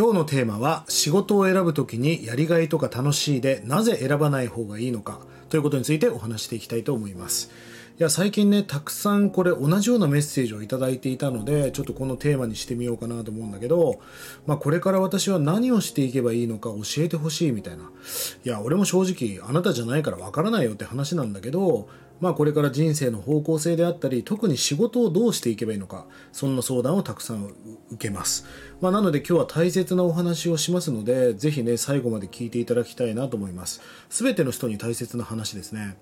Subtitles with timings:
[0.00, 5.20] 今日のテーマは仕事を選ぶときにやりがいとか楽しいでなぜ選ばない方がいいのか
[5.50, 7.50] ということについてお話していきたいと思います。
[7.98, 14.00] いや最近ねたくさんこれ同じようなメッセージをいただいていたのでちょっとこのテーマにしてみようかなと思うんだけど、
[14.46, 17.90] まあ、これから私は何をしていけばいいのか教えてほしいみたいな。
[18.42, 21.90] いや俺も正直あなたじゃないからわからないよって話なんだけど
[22.20, 27.44] まあ、これから人生の方向性であったり特に仕事をどうしていけばいいのかそんな相談をたくさん
[27.90, 28.46] 受けます、
[28.80, 33.80] まあ、なので今日は大切なお話をしますのでぜひね最後まで聞いていただきたいなと思います。
[34.10, 35.96] 全ての人に大切な話ですね。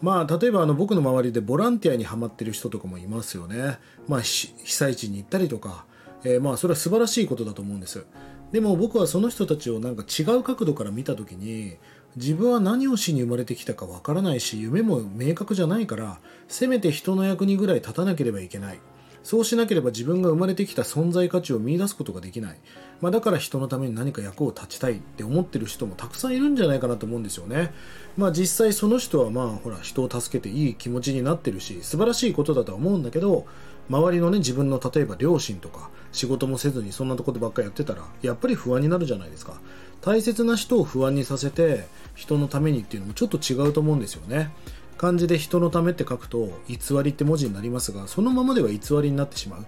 [0.00, 5.86] まあ、例えばあの僕の周りでボランティアにはまってる人とかもいますよね、まあ、被災地に行ったりとか、
[6.24, 8.04] えー、まあそれは素晴らしいことだと思うんです。
[8.52, 11.76] でも僕はその人たちをなんか違う角度から見た時に
[12.16, 18.78] 自分は何をしに生まれてきたかわからないし夢も明確じゃないからせめて人の役にぐらい立たなければいけない。
[19.24, 22.56] そうしなければ自分が生まれてきた存在価値を見出すことができない、
[23.00, 27.72] まあ、だから人のために何か役を立ちたいって思ってる人もたくさんいるんじゃないかなと思うんですよね、
[28.18, 33.46] まあ、実際その人はまあほら人を助けていい気持ちになってるし素晴らしいことだとは思うんだけど
[33.88, 39.54] 周りのね自分の例えば両親とか仕事もせずにそんなところばっかやってたらやっぱり不安になるじゃないですか。
[40.00, 44.50] 大切な人を不安にさせて人のためにっていうのもちょっと違うと思うんですよね。
[44.96, 49.66] 漢字で人のためって書くと偽りって文字になりますがそのままでは偽りになってしまう。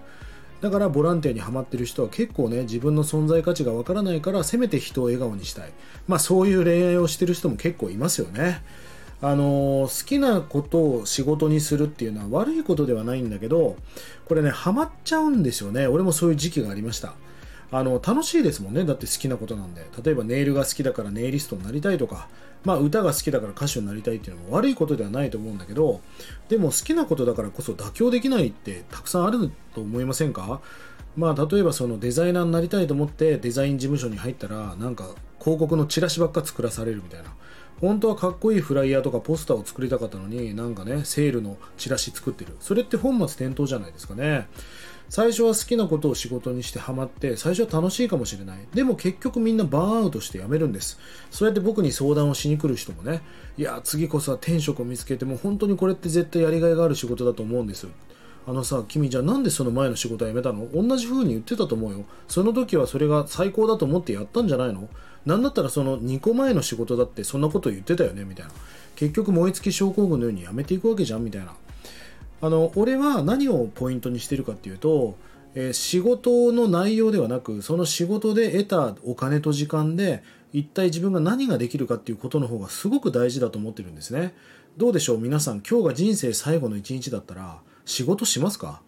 [0.61, 5.71] だからボランティアにはまってる人は結構ね自分の存在価値がわからないからせめて人を笑顔にしたい。
[6.07, 8.63] まあそういう恋愛をしてる人も結構いますよね。
[9.21, 13.75] あの好きなことを仕事にするっていうのは悪いことではないんだけど
[14.25, 15.87] これねハマっちゃうんですよね。
[15.87, 17.13] 俺もそういう時期がありました。
[17.71, 18.85] あの楽しいですもんね。
[18.85, 19.85] だって好きなことなんで。
[20.03, 22.29] 例えばネイルが好きだからネイリストになりたいとか、
[22.63, 26.01] まあ、歌が好きだから歌手になりたいっていうのも悪いことではないと思うんだけど。
[26.49, 30.61] でも好きなことだからこそ妥協できないってたくさんあると思いませんか？
[31.15, 35.09] まあ、例えばそのデザイナーになりたいと思ってデザイン事務所に入ったらなんか
[35.39, 37.33] 広告のチラシばっか作らされるみたいな。
[37.81, 42.55] 本当はかっこいいフライヤーとかポスターを作りたかったのになんかねセールのチラシ作ってる。
[42.59, 44.47] それって本末転倒じゃないですかね。
[45.09, 48.57] 最初は好きなことを仕事にしてハマって最初は楽しいかもしれない。
[48.73, 50.99] でも結局みんなバーンアウトして辞めるんです。
[51.31, 53.21] そうやって僕に相談をしに来る人もね
[53.57, 57.87] いや次こそは転職を見つけても本当にこれって絶対やりがいがある仕事だと思うんです。
[58.45, 60.67] あのさ君じゃあなんでその前の仕事を辞めたの？
[60.73, 62.05] 同じ風に言ってたと思うよ。
[62.27, 64.87] その時はそれが最高だと思ってやったんじゃないの？
[65.25, 68.23] なんだったらその2個前の仕事だってそんなこと言ってたよね？
[68.23, 68.51] みたいな。
[68.95, 71.25] 結局燃え尽き症候群のように辞めていくわけじゃん？
[71.25, 71.53] みたいな。
[72.39, 75.17] あの俺は何をポイントにしてるかっていうと、
[75.55, 84.35] えー、仕事の内容ではなくその仕事で得たお金と時間で一体自分が何ができるかっていうことの方がすごく大事だと思ってるんですね。
[84.77, 85.19] どうでしょう？
[85.19, 88.81] 皆さん今日が人生最後の一日だったら仕事しますか？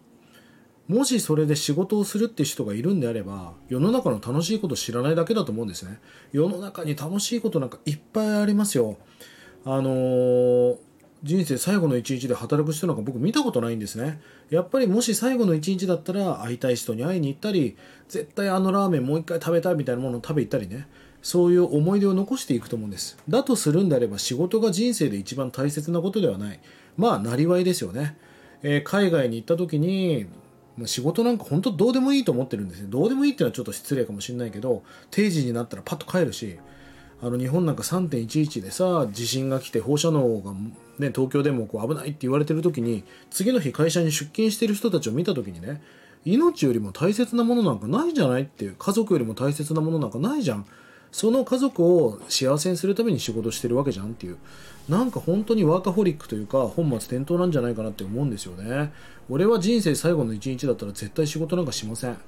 [0.86, 5.98] もしそれで仕事をするって人がいるんであれば世の中の楽しいことを知らないだけだと思うんですね。
[6.32, 8.96] 世の中に楽しいことなんかいっぱいありますよ。
[9.64, 10.76] あのー
[11.22, 14.20] 人生最後の一日で働く人なんか僕見たことないんですね。
[14.48, 17.76] やっぱりもし最後の一日だったら会いたい人に会いに行ったり
[18.08, 20.88] 絶対あのラーメンもう一回食べたいみたいなものを食べ行ったりね。
[21.22, 23.18] そういう思い出を残していくと思うんです。
[23.28, 26.60] だとするんであれば仕事が人生で一番大切なことではない。
[26.96, 28.16] まあなりわいですよね、
[28.62, 30.26] えー、海外に行った時に
[30.86, 32.86] 仕事なんか本当どうでもいいと思ってるんですね。
[32.88, 36.58] どうでもいいっていうのはちょっと失礼かもしれないけど定時になったらパッと帰るし
[37.22, 40.52] あの日本なんか3.11でさ地震が来て放射能が、
[40.98, 45.82] ね、東京でもこう危ないって言われてる時に次の日会社に出勤してる人たちを見た時にね
[46.24, 50.66] 命よりも大切なものなんかないじゃないっていう家族よりも大切なものなんかないじゃん。
[51.12, 54.36] その家族を幸せにするために仕事してるわけじゃんっていう。
[54.88, 58.92] なんか本当にワーカホリックというか本末転倒なんじゃないかなって思うんですよね。
[59.28, 62.18] 俺は人生最後の一日だったら絶対仕事なんかしません。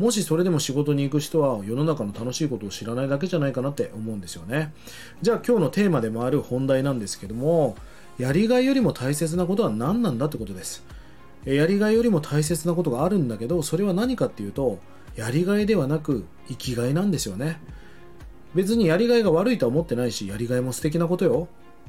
[0.00, 4.72] もしそれでも仕事に行く人は世の中の楽しいことを知らないだけじゃないかなって思うんですよね。
[5.20, 7.76] じゃあ今日のテーマでもある本題なんですけども
[8.16, 10.86] やりがいよりも大切なことは何なんだってことです。
[11.44, 14.78] やりがいよりも大切なことがあるんだけどそれは何かっていうと
[15.16, 17.60] やりがいではなく生きがいなんですよね。
[18.54, 21.46] 別にやりがいが悪いとは思ってないしやりがいも素敵なことよ、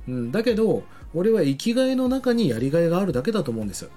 [0.10, 0.84] うん、だけど
[1.14, 3.90] 俺は生きがいの中にやりがいがあるだけだと思うんです。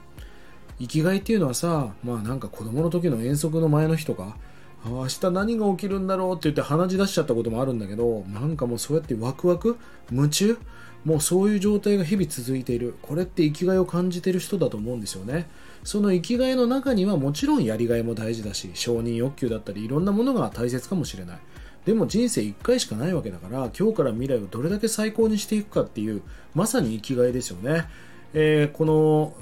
[0.79, 4.37] 生きがいっていうのはさまあなんか子供の時の遠足の前の日とか
[4.85, 9.79] 明日何が起きるんだろうって言って鼻血出しちゃったこともあるんだけどなんかもうそうやってワクワク
[10.11, 10.59] 夢中
[11.05, 12.97] もうそういう状態が日々続いている。
[13.03, 15.49] これって生きがいを感じてる人だと思うんですよね。
[15.85, 21.39] その生きがいの中にはもちろんやりがいも大事だし承認欲求だったりいろんなものが大切かもしれない。
[21.85, 26.23] でも人生1回しかないわけだから今日から未来をどれだけ最高にしていくかっていう
[26.55, 27.85] まさに生きがいですよね、
[28.33, 29.35] えー、この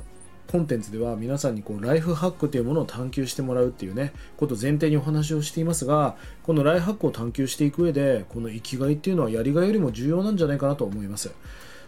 [0.48, 11.30] コンテンツでは皆さんにこうライフハックというものを探求してもらうっていうねことを前提にお話をしていますがこのライフハックを探求していく上でこの生きがいっていうのはやりがいよりも重要なんじゃないかなと思います。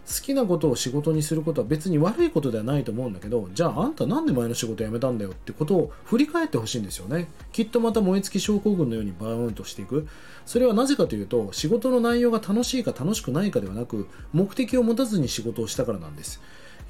[0.07, 7.27] 好きなことを仕事にすることは別に悪いことではないと思うんだけどじゃああんたなんで前の仕事辞めたんだよってことを振り返ってほしいんですよね。
[7.51, 10.07] きっとまた燃え尽き症候群のようにバーンとしていく。
[10.45, 16.39] それはなぜかというと仕事の内容が楽しいか楽しくないかではなく目的を持たずに仕事をしたからなんです。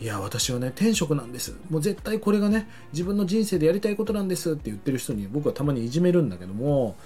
[0.01, 1.56] いや、私はね、転職なんです。
[1.69, 6.97] もう絶対これがね、自分の人生でやりたいことなんですって言ってる人に僕はたまにいじめるんだけども、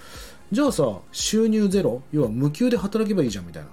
[0.50, 3.68] じゃあさ、収入ゼロ要は無給で働けばいいじゃんみたいな。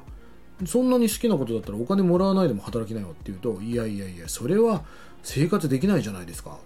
[0.68, 4.86] そんなに好きなことだったらお金もらわないでも働きなよって言うと、いやいやいや、それは
[5.24, 6.60] 生活できないじゃないですか。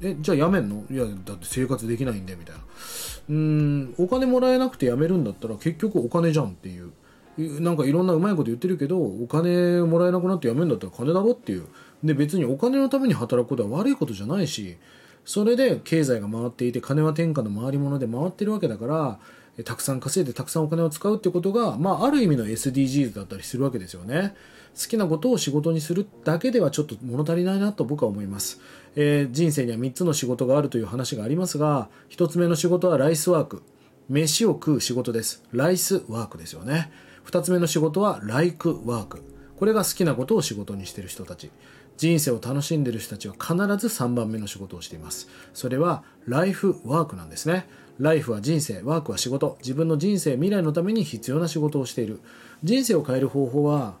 [0.00, 0.84] え、じゃあ辞めんの？
[0.90, 2.62] いや、だって生活できないんで、みたいな。
[2.62, 6.92] うーん、お金もらえなくて辞めるんだったら結局お金じゃんっていう。
[7.38, 11.66] なんかいろんなうまいこと言ってるけどお金もらえなくなって辞めるんだったら金だろっていう
[12.04, 14.76] で別にお金のために働くことは悪いことじゃないし
[15.24, 19.18] それで経済が回っていて金は天下の回り物で回ってるわけだから
[19.62, 24.34] たくさん稼いでたくさんお金を使うってことが、まあ、ある意味の SDGs だったりするわけですよね。
[24.76, 28.60] 好きなことを仕事にするだけではちょっと物足りないなと僕は思います。
[28.96, 33.62] えー、人生には3つの仕事があるという話がありますが、1つ目の仕事はライスワーク。
[34.08, 35.42] 飯を食う仕事です。
[35.52, 36.92] ライスワークですよね。
[37.26, 39.22] 2つ目の仕事はライクワーク。
[39.56, 41.50] これが好きなことを仕事にしている人たち。
[41.96, 45.28] 人生を楽しんでいる人たちは必ず3番目の仕事をしています。
[45.54, 47.66] それはライフワークなんですね。
[47.98, 49.56] ライフは人生、ワークは仕事。
[49.60, 52.20] 自分の人生、未来のために必要な仕事をしている。
[52.64, 53.94] 人生を変える方法は、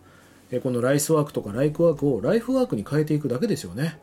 [0.62, 3.98] このライスワークとかライクワークをライフワークに変えていくだけですよね。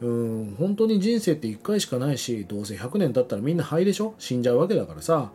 [0.00, 4.14] うん本当に人生って1回しかないしどうせ100年経ったらみんな灰でしょ？
[4.18, 5.32] 死んじゃうわけだからさ。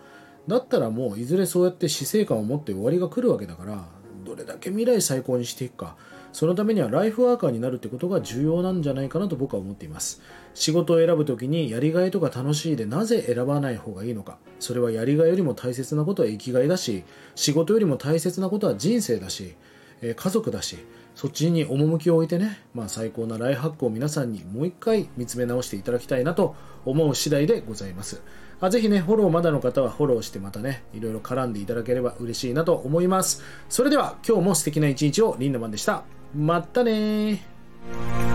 [0.48, 3.86] だったらもういずれそうやって死生観を持って終わりが来るわけだから
[4.26, 5.96] どれだけ未来最高にしていくか。
[6.34, 10.22] そのためにはライフワーカーになるってことが重要なんじゃないかなと僕は思っています。
[10.54, 14.38] 仕事を選ぶ時にやりがいとか楽しいでなぜ選ばない方がいいのか。
[14.60, 17.04] それはやりがいよりも大切なことは生きがいだし
[17.36, 19.56] 仕事よりも大切なことは人生だし、
[20.02, 20.78] え家族だし。
[21.16, 26.56] そっちに趣を置いてね、まあ、最高なライハックを皆さんにもう一回見つめ直していただきたいなと
[26.86, 28.22] 思う次第でございます。
[28.60, 33.44] あぜひね、フォローまだの方はフォローしてまたね、いろいろ絡んでいただければ嬉しいなと思います。
[33.70, 36.04] それでは今日も素敵な一日をリンダマンでした。
[36.36, 38.31] またね